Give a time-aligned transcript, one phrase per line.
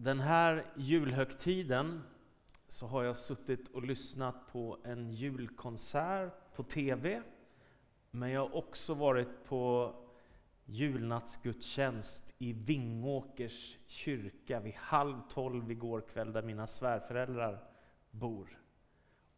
[0.00, 2.02] Den här julhögtiden
[2.68, 7.22] så har jag suttit och lyssnat på en julkonsert på TV.
[8.10, 9.94] Men jag har också varit på
[10.64, 17.64] julnattsgudstjänst i Vingåkers kyrka vid halv tolv igår kväll där mina svärföräldrar
[18.10, 18.60] bor.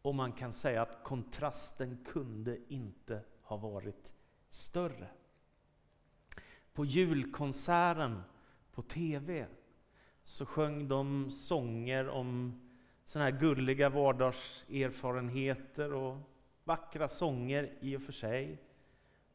[0.01, 4.13] Och man kan säga att kontrasten kunde inte ha varit
[4.49, 5.07] större.
[6.73, 8.21] På julkonserten
[8.71, 9.47] på TV
[10.23, 12.61] så sjöng de sånger om
[13.05, 16.17] såna här gulliga vardagserfarenheter och
[16.63, 18.61] vackra sånger i och för sig.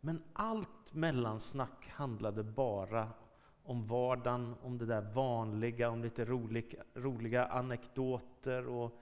[0.01, 3.11] Men allt mellansnack handlade bara
[3.63, 9.01] om vardagen, om det där vanliga, om lite roliga, roliga anekdoter och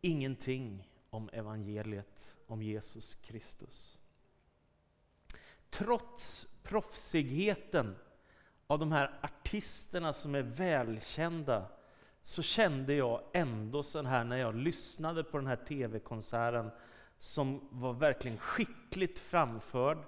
[0.00, 3.98] ingenting om evangeliet, om Jesus Kristus.
[5.70, 7.96] Trots proffsigheten
[8.66, 11.66] av de här artisterna som är välkända
[12.22, 16.70] så kände jag ändå så här när jag lyssnade på den här tv-konserten
[17.18, 19.98] som var verkligen skickligt framförd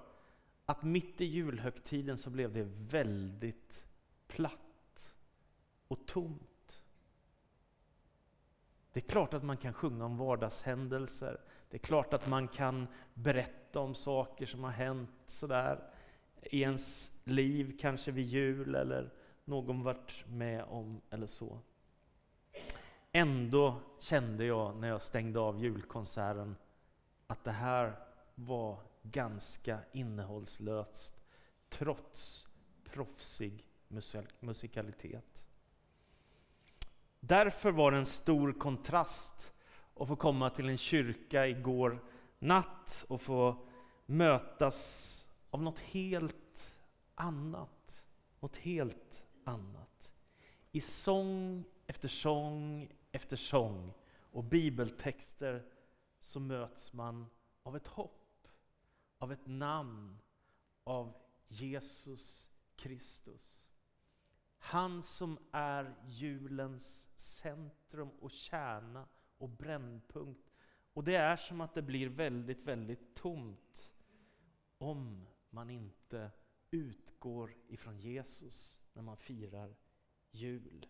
[0.65, 3.85] att mitt i julhögtiden så blev det väldigt
[4.27, 5.13] platt
[5.87, 6.83] och tomt.
[8.93, 11.41] Det är klart att man kan sjunga om vardagshändelser.
[11.69, 15.83] Det är klart att man kan berätta om saker som har hänt sådär
[16.41, 19.13] i ens liv, kanske vid jul eller
[19.45, 21.59] någon varit med om eller så.
[23.11, 26.55] Ändå kände jag när jag stängde av julkonserten
[27.27, 27.99] att det här
[28.35, 31.21] var ganska innehållslöst
[31.69, 32.47] trots
[32.83, 33.67] proffsig
[34.39, 35.47] musikalitet.
[37.19, 39.53] Därför var det en stor kontrast
[39.95, 42.03] att få komma till en kyrka igår
[42.39, 43.67] natt och få
[44.05, 45.26] mötas
[45.57, 46.75] av något helt
[47.15, 48.05] annat.
[48.39, 50.11] Något helt annat.
[50.71, 55.65] I sång efter sång efter sång och bibeltexter
[56.19, 57.25] så möts man
[57.63, 58.47] av ett hopp,
[59.17, 60.19] av ett namn,
[60.83, 61.13] av
[61.47, 63.69] Jesus Kristus.
[64.57, 69.07] Han som är julens centrum och kärna
[69.37, 70.51] och brännpunkt.
[70.93, 73.93] Och det är som att det blir väldigt, väldigt tomt
[74.77, 76.31] om man inte
[76.71, 79.75] utgår ifrån Jesus när man firar
[80.31, 80.87] jul.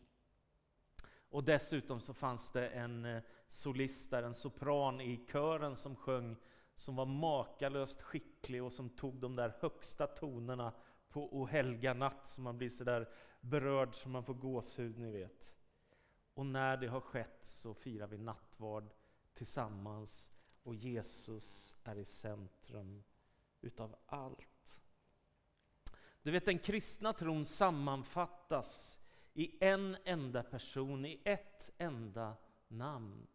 [1.30, 6.36] Och dessutom så fanns det en eh, solist där, en sopran i kören som sjöng,
[6.76, 10.74] som var makalöst skicklig och som tog de där högsta tonerna
[11.10, 13.10] på O helga natt, så man blir så där
[13.42, 15.54] berörd så man får gåshud, ni vet.
[16.34, 18.90] Och när det har skett så firar vi nattvard
[19.34, 20.32] tillsammans
[20.64, 23.04] och Jesus är i centrum
[23.62, 24.82] utav allt.
[26.22, 29.00] Du vet, den kristna tron sammanfattas
[29.34, 32.36] i en enda person, i ett enda
[32.68, 33.28] namn.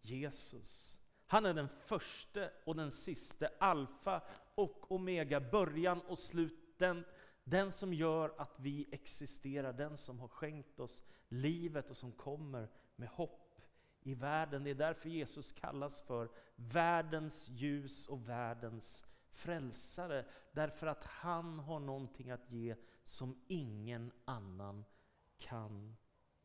[0.00, 0.98] Jesus.
[1.26, 4.22] Han är den första och den sista, alfa
[4.54, 6.78] och omega, början och slut.
[6.78, 7.04] Den,
[7.44, 12.68] den som gör att vi existerar, den som har skänkt oss livet och som kommer
[12.96, 13.60] med hopp
[14.02, 14.64] i världen.
[14.64, 20.24] Det är därför Jesus kallas för världens ljus och världens frälsare.
[20.52, 24.84] Därför att han har någonting att ge som ingen annan
[25.38, 25.96] kan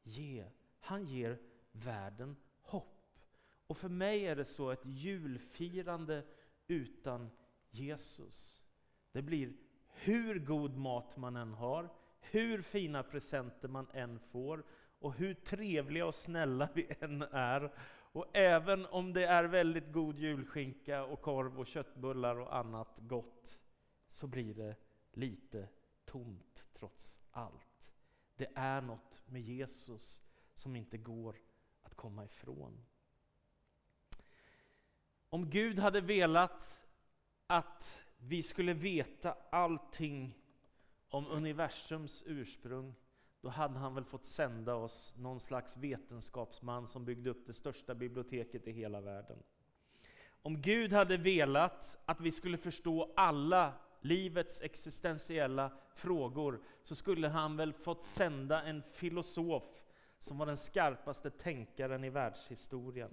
[0.04, 0.46] ge.
[0.80, 1.40] Han ger
[1.72, 3.20] världen hopp.
[3.68, 6.26] Och för mig är det så ett julfirande
[6.68, 7.30] utan
[7.70, 8.62] Jesus.
[9.12, 9.54] Det blir
[9.88, 14.64] hur god mat man än har, hur fina presenter man än får
[15.00, 17.74] och hur trevliga och snälla vi än är.
[18.12, 23.60] Och även om det är väldigt god julskinka och korv och köttbullar och annat gott
[24.08, 24.76] så blir det
[25.12, 25.68] lite
[26.06, 27.94] tomt trots allt.
[28.36, 30.22] Det är något med Jesus
[30.54, 31.36] som inte går
[31.82, 32.86] att komma ifrån.
[35.30, 36.88] Om Gud hade velat
[37.48, 40.38] att vi skulle veta allting
[41.10, 42.96] om universums ursprung,
[43.48, 47.96] då hade han väl fått sända oss någon slags vetenskapsman som byggde upp det största
[47.96, 49.44] biblioteket i hela världen.
[50.42, 57.58] Om Gud hade velat att vi skulle förstå alla livets existentiella frågor så skulle han
[57.58, 59.84] väl fått sända en filosof
[60.18, 63.12] som var den skarpaste tänkaren i världshistorien.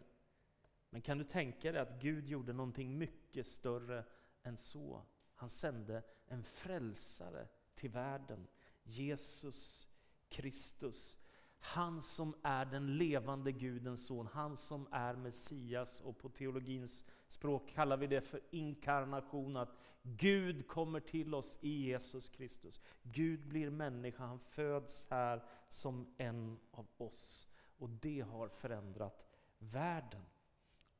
[0.91, 4.05] Men kan du tänka dig att Gud gjorde någonting mycket större
[4.43, 5.03] än så?
[5.35, 8.47] Han sände en frälsare till världen,
[8.83, 9.89] Jesus
[10.29, 11.19] Kristus.
[11.59, 17.69] Han som är den levande Gudens son, han som är Messias och på teologins språk
[17.69, 22.81] kallar vi det för inkarnation, att Gud kommer till oss i Jesus Kristus.
[23.03, 27.49] Gud blir människa, han föds här som en av oss.
[27.79, 29.27] Och det har förändrat
[29.59, 30.27] världen.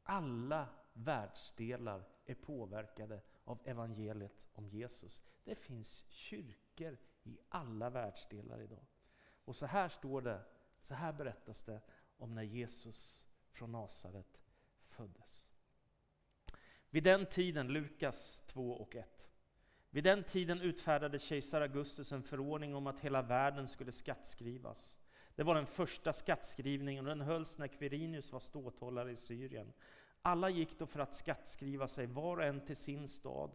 [0.03, 5.23] Alla världsdelar är påverkade av evangeliet om Jesus.
[5.45, 8.85] Det finns kyrkor i alla världsdelar idag.
[9.45, 10.41] Och så här står det,
[10.81, 11.81] så här berättas det
[12.19, 14.41] om när Jesus från Nasaret
[14.89, 15.51] föddes.
[16.91, 19.29] Vid den tiden, Lukas 2 och 1.
[19.91, 24.99] Vid den tiden utfärdade kejsar Augustus en förordning om att hela världen skulle skattskrivas.
[25.35, 29.73] Det var den första skattskrivningen och den hölls när Quirinius var ståthållare i Syrien.
[30.23, 33.51] Alla gick då för att skattskriva sig, var och en till sin stad.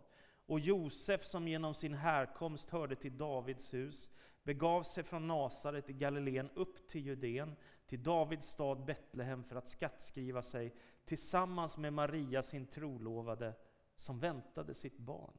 [0.46, 4.12] Och Josef, som genom sin härkomst hörde till Davids hus,
[4.50, 7.56] begav sig från Nasaret i Galileen upp till Judeen,
[7.88, 10.74] till Davids stad Betlehem för att skattskriva sig
[11.06, 13.54] tillsammans med Maria, sin trolovade,
[13.96, 15.34] som väntade sitt barn.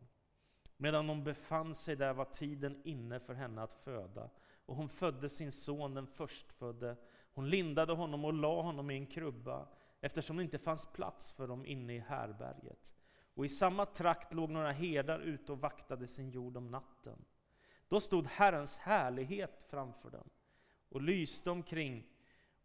[0.76, 4.30] Medan hon befann sig där var tiden inne för henne att föda,
[4.66, 6.96] och hon födde sin son, den förstfödde.
[7.32, 9.68] Hon lindade honom och la honom i en krubba,
[10.00, 12.92] eftersom det inte fanns plats för dem inne i härberget.
[13.34, 17.24] Och i samma trakt låg några herdar ute och vaktade sin jord om natten.
[17.90, 20.30] Då stod Herrens härlighet framför dem
[20.88, 22.06] och lyste omkring,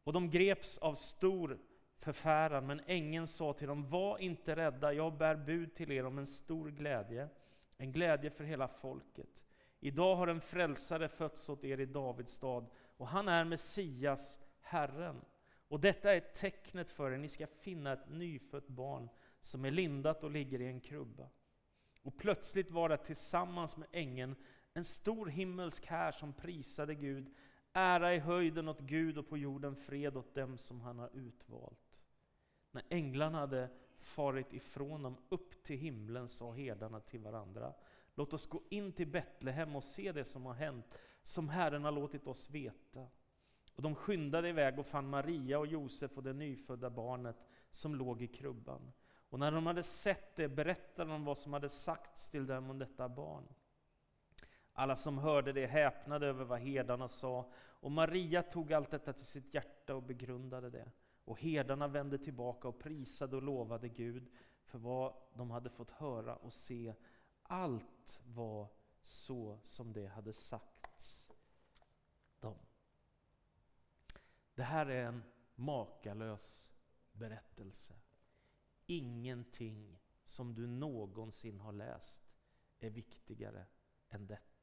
[0.03, 1.59] och de greps av stor
[1.97, 6.17] förfäran, men ängeln sa till dem, var inte rädda, jag bär bud till er om
[6.17, 7.29] en stor glädje,
[7.77, 9.43] en glädje för hela folket.
[9.79, 15.21] Idag har en frälsare fötts åt er i Davids stad, och han är Messias, Herren.
[15.67, 20.23] Och detta är tecknet för er, ni ska finna ett nyfött barn som är lindat
[20.23, 21.29] och ligger i en krubba.
[22.01, 24.35] Och plötsligt var det tillsammans med ängeln
[24.75, 27.33] en stor himmelsk här som prisade Gud,
[27.73, 32.03] ära i höjden åt Gud och på jorden fred åt dem som han har utvalt.
[32.71, 37.73] När änglarna hade farit ifrån dem upp till himlen sa herdarna till varandra,
[38.15, 41.91] låt oss gå in till Betlehem och se det som har hänt, som Herren har
[41.91, 43.07] låtit oss veta.
[43.75, 47.37] Och de skyndade iväg och fann Maria och Josef och det nyfödda barnet
[47.69, 48.91] som låg i krubban.
[49.29, 52.79] Och när de hade sett det berättade de vad som hade sagts till dem om
[52.79, 53.47] detta barn.
[54.77, 59.25] Alla som hörde det häpnade över vad herdarna sa, och Maria tog allt detta till
[59.25, 60.91] sitt hjärta och begrundade det.
[61.25, 64.31] Och herdarna vände tillbaka och prisade och lovade Gud
[64.65, 66.93] för vad de hade fått höra och se.
[67.43, 68.67] Allt var
[69.01, 71.31] så som det hade sagts
[72.39, 72.57] dem.
[74.55, 75.23] Det här är en
[75.55, 76.71] makalös
[77.11, 77.93] berättelse.
[78.85, 82.21] Ingenting som du någonsin har läst
[82.79, 83.65] är viktigare
[84.09, 84.54] än detta.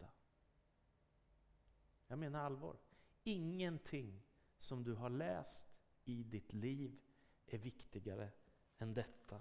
[2.12, 2.76] Jag menar allvar.
[3.24, 4.22] Ingenting
[4.58, 5.66] som du har läst
[6.04, 6.98] i ditt liv
[7.46, 8.30] är viktigare
[8.78, 9.40] än detta.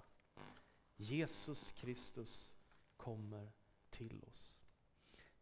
[0.96, 2.52] Jesus Kristus
[2.96, 3.52] kommer
[3.90, 4.60] till oss.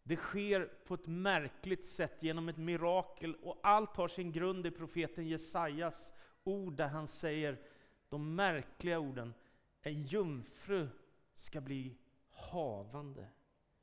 [0.02, 4.70] Det sker på ett märkligt sätt genom ett mirakel och allt har sin grund i
[4.70, 6.12] profeten Jesajas
[6.44, 7.60] ord där han säger
[8.08, 9.34] de märkliga orden.
[9.82, 10.88] En jungfru
[11.34, 11.98] ska bli
[12.30, 13.28] havande.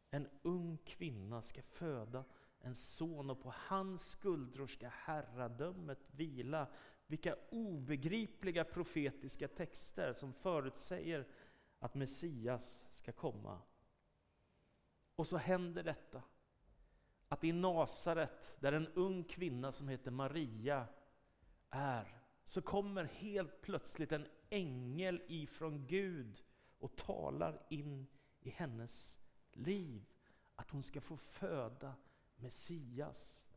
[0.10, 2.24] En ung kvinna ska föda
[2.62, 6.68] en son och på hans skuldror ska herradömet vila.
[7.07, 11.27] Vilka obegripliga profetiska texter som förutsäger
[11.80, 13.62] att Messias ska komma.
[15.15, 16.24] Och så händer detta.
[17.27, 20.88] Att i Nasaret, där en ung kvinna som heter Maria
[21.69, 26.44] är, så kommer helt plötsligt en ängel ifrån Gud
[26.80, 28.07] och talar in
[28.40, 29.19] i hennes
[29.52, 30.06] liv.
[30.56, 31.95] Att hon ska få föda
[32.38, 33.48] Messias.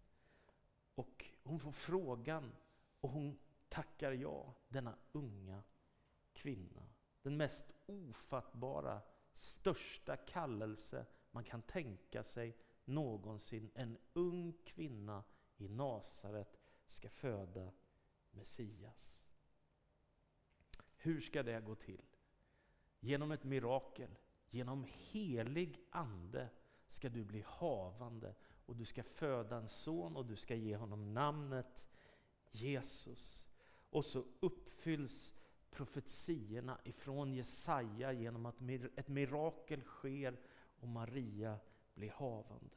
[0.94, 2.52] Och hon får frågan
[3.00, 5.62] och hon tackar ja, denna unga
[6.32, 6.88] kvinna.
[7.22, 13.70] Den mest ofattbara, största kallelse man kan tänka sig någonsin.
[13.74, 15.24] En ung kvinna
[15.56, 17.72] i Nasaret ska föda
[18.30, 19.28] Messias.
[20.96, 22.04] Hur ska det gå till?
[23.00, 24.16] Genom ett mirakel,
[24.50, 26.48] genom helig ande
[26.86, 28.34] ska du bli havande
[28.70, 31.88] och du ska föda en son och du ska ge honom namnet
[32.50, 33.48] Jesus.
[33.90, 35.34] Och så uppfylls
[35.70, 38.60] profetiorna ifrån Jesaja genom att
[38.96, 40.40] ett mirakel sker
[40.80, 41.58] och Maria
[41.94, 42.76] blir havande.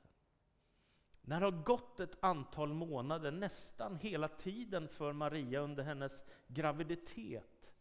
[1.21, 7.73] När det har gått ett antal månader, nästan hela tiden för Maria under hennes graviditet,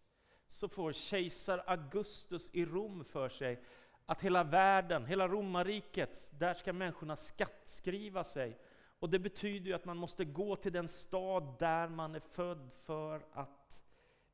[0.47, 3.64] så får kejsar Augustus i Rom för sig
[4.06, 8.59] att hela världen, hela romarriket, där ska människorna skattskriva sig.
[8.99, 12.71] Och det betyder ju att man måste gå till den stad där man är född
[12.85, 13.82] för att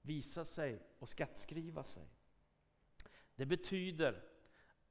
[0.02, 2.08] visa sig och skattskriva sig.
[3.36, 4.22] Det betyder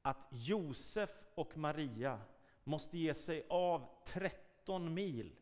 [0.01, 2.19] att Josef och Maria
[2.63, 5.35] måste ge sig av 13 mil.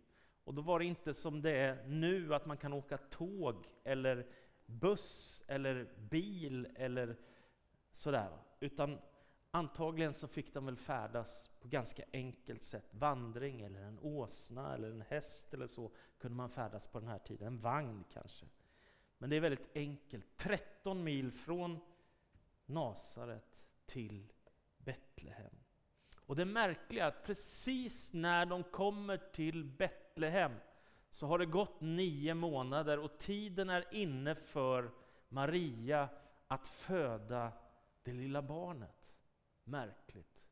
[0.44, 4.28] Och då var det inte som det är nu, att man kan åka tåg eller
[4.66, 7.18] buss eller bil eller
[7.92, 8.38] sådär.
[8.60, 9.00] Utan
[9.56, 12.86] antagligen så fick de väl färdas på ganska enkelt sätt.
[12.92, 17.20] Vandring eller en åsna eller en häst eller så kunde man färdas på den här
[17.20, 17.48] tiden.
[17.48, 18.46] En vagn kanske.
[19.18, 20.26] Men det är väldigt enkelt.
[20.38, 21.80] 13 mil från
[22.66, 24.32] Nasaret till
[24.78, 25.56] Betlehem.
[26.26, 30.52] Och det märkliga är att precis när de kommer till Betlehem
[31.10, 34.92] så har det gått nio månader och tiden är inne för
[35.30, 36.10] Maria
[36.48, 37.52] att föda
[38.04, 38.95] det lilla barnet.
[39.66, 40.44] Märkligt.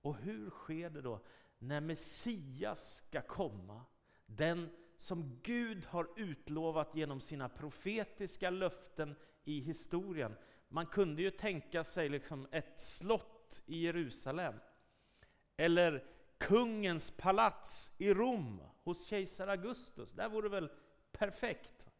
[0.00, 1.20] Och hur sker det då
[1.58, 3.84] när Messias ska komma?
[4.26, 10.36] Den som Gud har utlovat genom sina profetiska löften i historien.
[10.68, 14.54] Man kunde ju tänka sig liksom ett slott i Jerusalem.
[15.56, 16.04] Eller
[16.38, 20.12] kungens palats i Rom hos kejsar Augustus.
[20.12, 20.70] Där vore det väl
[21.12, 21.90] perfekt.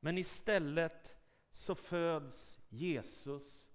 [0.00, 1.18] Men istället
[1.50, 3.70] så föds Jesus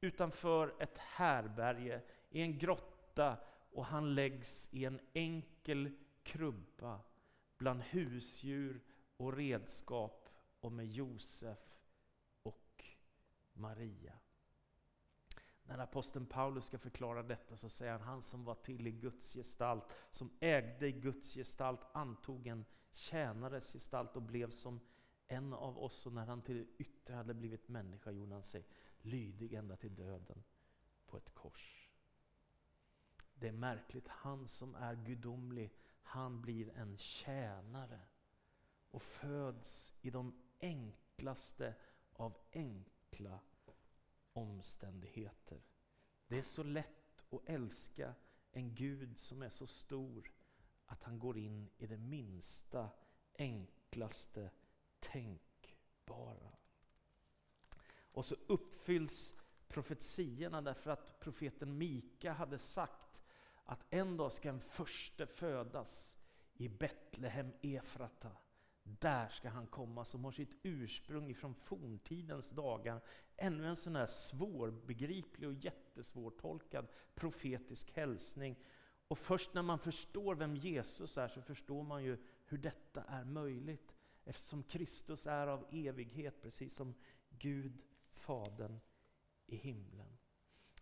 [0.00, 3.36] utanför ett härberge i en grotta
[3.70, 5.90] och han läggs i en enkel
[6.22, 7.00] krubba
[7.58, 8.80] bland husdjur
[9.16, 10.28] och redskap
[10.60, 11.58] och med Josef
[12.42, 12.84] och
[13.52, 14.12] Maria.
[15.62, 19.34] När aposteln Paulus ska förklara detta så säger han, han som var till i Guds
[19.34, 24.80] gestalt, som ägde Guds gestalt, antog en tjänares gestalt och blev som
[25.26, 26.06] en av oss.
[26.06, 28.66] Och när han till det yttre hade blivit människa gjorde han sig
[29.06, 30.44] lydig ända till döden
[31.06, 31.90] på ett kors.
[33.34, 35.72] Det är märkligt, han som är gudomlig,
[36.02, 38.00] han blir en tjänare
[38.90, 41.74] och föds i de enklaste
[42.12, 43.40] av enkla
[44.32, 45.62] omständigheter.
[46.28, 48.14] Det är så lätt att älska
[48.52, 50.32] en Gud som är så stor
[50.86, 52.90] att han går in i det minsta,
[53.38, 54.50] enklaste
[54.98, 56.52] tänkbara.
[58.16, 59.34] Och så uppfylls
[59.68, 63.22] profetiorna därför att profeten Mika hade sagt
[63.64, 66.18] att en dag ska en förste födas
[66.54, 68.30] i Betlehem Efrata.
[68.82, 73.00] Där ska han komma som har sitt ursprung ifrån forntidens dagar.
[73.36, 78.56] Ännu en sån här svårbegriplig och jättesvårtolkad profetisk hälsning.
[79.08, 83.24] Och först när man förstår vem Jesus är så förstår man ju hur detta är
[83.24, 83.94] möjligt.
[84.24, 86.94] Eftersom Kristus är av evighet, precis som
[87.38, 87.82] Gud,
[88.26, 88.80] Fadern
[89.46, 90.18] i himlen.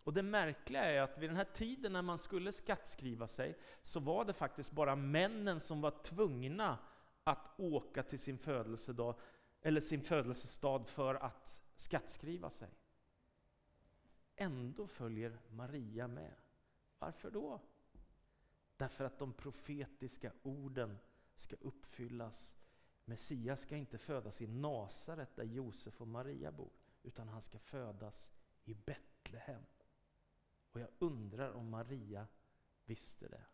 [0.03, 3.99] Och det märkliga är att vid den här tiden när man skulle skattskriva sig, så
[3.99, 6.79] var det faktiskt bara männen som var tvungna
[7.23, 9.15] att åka till sin födelsedag,
[9.61, 12.69] eller sin födelsestad för att skattskriva sig.
[14.35, 16.35] Ändå följer Maria med.
[16.99, 17.61] Varför då?
[18.77, 20.97] Därför att de profetiska orden
[21.35, 22.55] ska uppfyllas.
[23.05, 26.73] Messias ska inte födas i Nasaret där Josef och Maria bor,
[27.05, 28.33] utan han ska födas
[28.63, 29.65] i Betlehem.
[30.71, 32.27] Och jag undrar om Maria
[32.85, 33.45] visste det.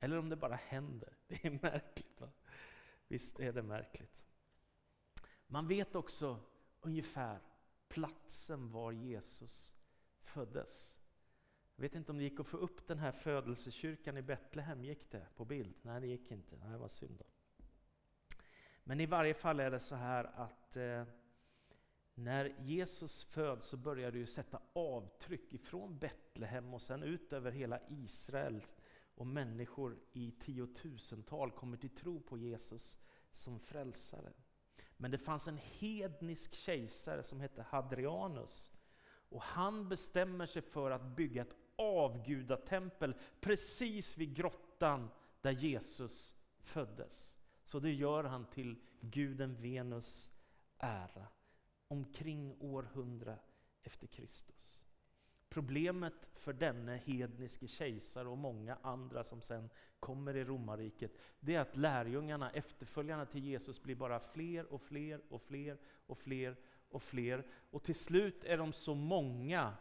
[0.00, 1.16] Eller om det bara händer.
[1.28, 2.20] Det är märkligt.
[2.20, 2.30] Va?
[3.08, 4.22] Visst är det märkligt.
[5.46, 6.40] Man vet också
[6.80, 7.40] ungefär
[7.88, 9.74] platsen var Jesus
[10.20, 10.98] föddes.
[11.76, 14.84] Jag vet inte om det gick att få upp den här födelsekyrkan i Betlehem.
[14.84, 15.74] Gick det på bild?
[15.82, 16.56] Nej, det gick inte.
[16.56, 17.18] Det var synd.
[17.18, 17.24] Då.
[18.84, 21.04] Men i varje fall är det så här att eh,
[22.18, 27.50] när Jesus föds så börjar det ju sätta avtryck ifrån Betlehem och sen ut över
[27.50, 28.64] hela Israel
[29.14, 32.98] och människor i tiotusental kommer till tro på Jesus
[33.30, 34.32] som frälsare.
[34.96, 38.72] Men det fanns en hednisk kejsare som hette Hadrianus
[39.28, 47.38] och han bestämmer sig för att bygga ett avgudatempel precis vid grottan där Jesus föddes.
[47.62, 50.30] Så det gör han till guden Venus
[50.78, 51.26] ära
[51.88, 53.38] omkring århundra
[53.82, 54.84] efter Kristus.
[55.48, 61.60] Problemet för denne hedniske kejsare och många andra som sen kommer i romarriket, det är
[61.60, 66.56] att lärjungarna, efterföljarna till Jesus, blir bara fler och fler och fler och fler
[66.88, 67.46] och fler.
[67.70, 69.74] Och till slut är de så många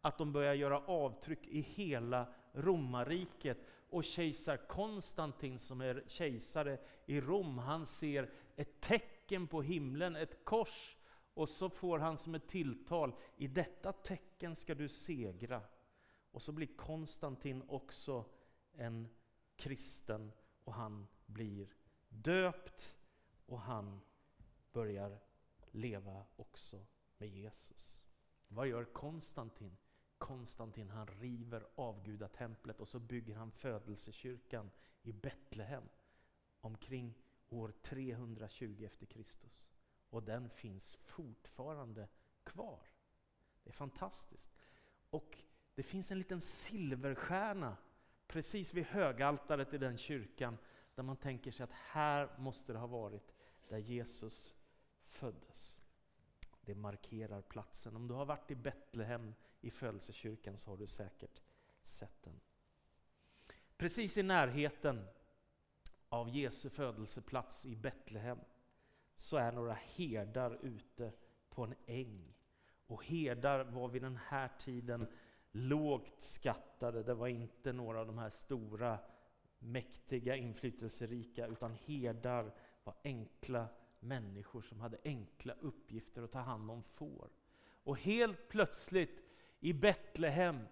[0.00, 3.58] att de börjar göra avtryck i hela romarriket.
[3.90, 10.44] Och kejsar Konstantin, som är kejsare i Rom, han ser ett tecken på himlen, ett
[10.44, 10.96] kors
[11.34, 15.62] och så får han som ett tilltal, i detta tecken ska du segra.
[16.30, 18.24] Och så blir Konstantin också
[18.72, 19.08] en
[19.56, 20.32] kristen
[20.64, 21.74] och han blir
[22.08, 22.96] döpt
[23.46, 24.00] och han
[24.72, 25.18] börjar
[25.70, 26.86] leva också
[27.18, 28.06] med Jesus.
[28.48, 29.76] Vad gör Konstantin?
[30.18, 34.70] Konstantin han river avgudatemplet och så bygger han födelsekyrkan
[35.02, 35.88] i Betlehem
[36.60, 37.14] omkring
[37.48, 39.71] år 320 efter Kristus.
[40.12, 42.08] Och den finns fortfarande
[42.44, 42.80] kvar.
[43.62, 44.50] Det är fantastiskt.
[45.10, 45.38] Och
[45.74, 47.76] det finns en liten silverstjärna
[48.26, 50.58] precis vid högaltaret i den kyrkan
[50.94, 53.34] där man tänker sig att här måste det ha varit
[53.68, 54.54] där Jesus
[55.04, 55.80] föddes.
[56.60, 57.96] Det markerar platsen.
[57.96, 61.42] Om du har varit i Betlehem i födelsekyrkan så har du säkert
[61.82, 62.40] sett den.
[63.76, 65.06] Precis i närheten
[66.08, 68.38] av Jesu födelseplats i Betlehem
[69.22, 71.12] så är några herdar ute
[71.50, 72.34] på en äng.
[72.86, 75.06] Och herdar var vid den här tiden
[75.50, 77.02] lågt skattade.
[77.02, 78.98] Det var inte några av de här stora,
[79.58, 83.66] mäktiga, inflytelserika, utan herdar var enkla
[84.00, 87.30] människor som hade enkla uppgifter att ta hand om får.
[87.84, 89.22] Och helt plötsligt
[89.60, 90.66] i Betlehem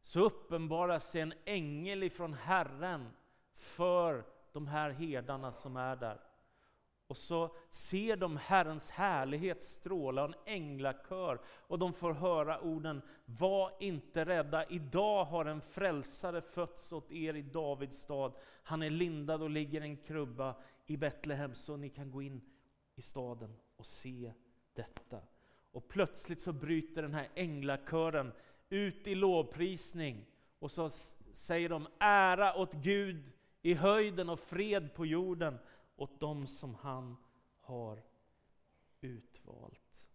[0.00, 3.10] så uppenbarar sig en ängel ifrån Herren
[3.54, 6.31] för de här herdarna som är där.
[7.12, 13.72] Och så ser de Herrens härlighet stråla, en änglakör, och de får höra orden Var
[13.80, 18.32] inte rädda, idag har en frälsare fötts åt er i Davids stad.
[18.62, 20.54] Han är lindad och ligger i en krubba
[20.86, 22.40] i Betlehem, så ni kan gå in
[22.94, 24.32] i staden och se
[24.74, 25.18] detta.
[25.72, 28.32] Och plötsligt så bryter den här änglakören
[28.68, 30.26] ut i lovprisning,
[30.58, 30.88] och så
[31.32, 35.58] säger de ära åt Gud i höjden och fred på jorden
[35.96, 37.16] åt dem som han
[37.60, 38.02] har
[39.00, 40.08] utvalt.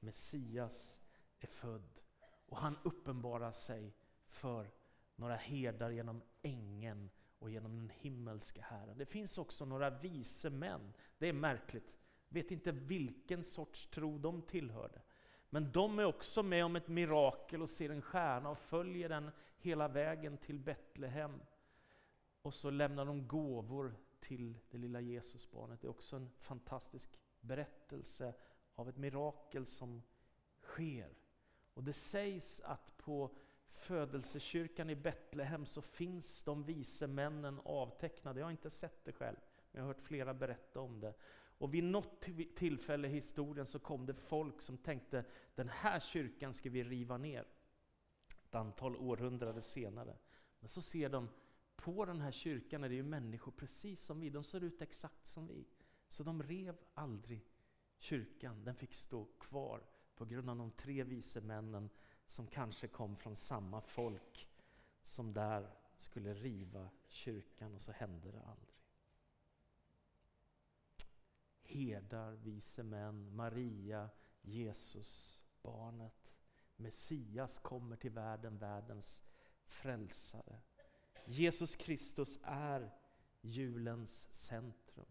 [0.00, 1.00] Messias
[1.38, 2.00] är född
[2.46, 3.94] och han uppenbarar sig
[4.26, 4.70] för
[5.16, 8.98] några herdar genom ängen och genom den himmelska Herren.
[8.98, 10.92] Det finns också några vise män.
[11.18, 11.94] Det är märkligt.
[12.28, 15.02] Vet inte vilken sorts tro de tillhörde.
[15.50, 19.30] Men de är också med om ett mirakel och ser en stjärna och följer den
[19.58, 21.40] hela vägen till Betlehem.
[22.42, 25.80] Och så lämnar de gåvor till det lilla Jesusbarnet.
[25.80, 28.34] Det är också en fantastisk berättelse
[28.74, 30.02] av ett mirakel som
[30.62, 31.14] sker.
[31.74, 33.36] Och det sägs att på
[33.68, 38.40] födelsekyrkan i Betlehem så finns de vise männen avtecknade.
[38.40, 39.36] Jag har inte sett det själv,
[39.70, 41.14] men jag har hört flera berätta om det.
[41.58, 42.20] Och vid något
[42.56, 47.18] tillfälle i historien så kom det folk som tänkte den här kyrkan ska vi riva
[47.18, 47.44] ner.
[48.44, 50.16] Ett antal århundraden senare.
[50.60, 51.28] Men så ser de
[51.82, 55.26] på den här kyrkan är det ju människor precis som vi, de ser ut exakt
[55.26, 55.66] som vi.
[56.08, 57.46] Så de rev aldrig
[57.98, 59.82] kyrkan, den fick stå kvar
[60.16, 61.90] på grund av de tre vise männen
[62.26, 64.48] som kanske kom från samma folk
[65.02, 68.74] som där skulle riva kyrkan och så hände det aldrig.
[71.62, 74.10] Herdar, vise män, Maria,
[74.40, 76.34] Jesus, barnet.
[76.76, 79.22] Messias kommer till världen, världens
[79.64, 80.60] frälsare.
[81.30, 82.90] Jesus Kristus är
[83.40, 85.06] julens centrum.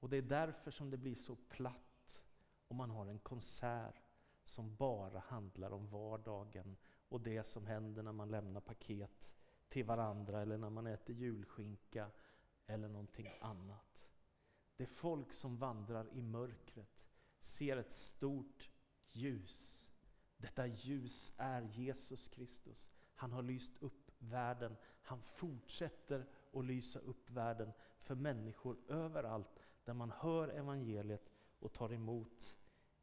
[0.00, 2.22] Och det är därför som det blir så platt
[2.68, 4.02] om man har en konsert
[4.42, 6.76] som bara handlar om vardagen
[7.08, 9.32] och det som händer när man lämnar paket
[9.68, 12.10] till varandra eller när man äter julskinka
[12.66, 14.08] eller någonting annat.
[14.76, 17.08] Det folk som vandrar i mörkret
[17.40, 18.70] ser ett stort
[19.10, 19.88] ljus.
[20.36, 22.90] Detta ljus är Jesus Kristus.
[23.14, 24.76] Han har lyst upp världen.
[25.02, 31.92] Han fortsätter att lysa upp världen för människor överallt där man hör evangeliet och tar
[31.92, 32.56] emot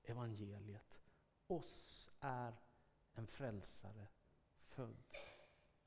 [0.03, 1.01] evangeliet.
[1.47, 2.55] Oss är
[3.13, 4.07] en frälsare
[4.59, 5.03] född.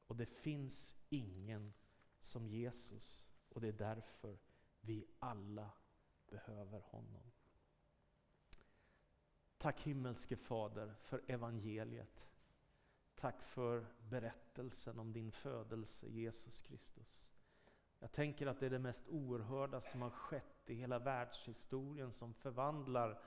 [0.06, 1.72] Och det finns ingen
[2.18, 4.38] som Jesus och det är därför
[4.80, 5.70] vi alla
[6.30, 7.32] behöver honom.
[9.58, 12.28] Tack himmelske Fader för evangeliet.
[13.20, 17.32] Tack för berättelsen om din födelse, Jesus Kristus.
[17.98, 22.34] Jag tänker att det är det mest oerhörda som har skett i hela världshistorien som
[22.34, 23.20] förvandlar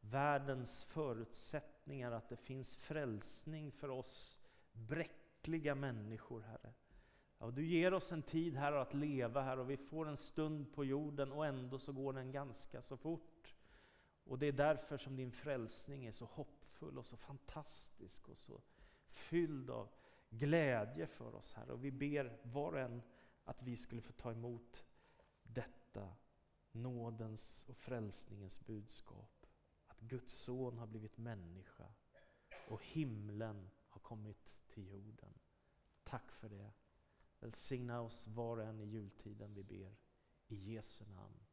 [0.00, 4.40] världens förutsättningar, att det finns frälsning för oss
[4.72, 6.72] bräckliga människor, Herre.
[7.38, 10.74] Ja, du ger oss en tid här att leva här och vi får en stund
[10.74, 13.54] på jorden och ändå så går den ganska så fort.
[14.24, 18.60] Och det är därför som din frälsning är så hoppfull och så fantastisk och så
[19.16, 19.88] fylld av
[20.30, 21.72] glädje för oss, Herre.
[21.72, 23.02] Och vi ber var och en
[23.44, 24.84] att vi skulle få ta emot
[25.42, 26.14] detta
[26.72, 29.46] nådens och frälsningens budskap.
[29.86, 31.94] Att Guds son har blivit människa
[32.68, 35.34] och himlen har kommit till jorden.
[36.04, 36.72] Tack för det.
[37.40, 39.96] Välsigna oss var och en i jultiden vi ber.
[40.46, 41.45] I Jesu namn.